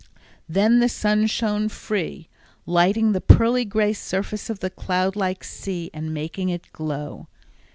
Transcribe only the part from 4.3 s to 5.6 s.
of the cloud like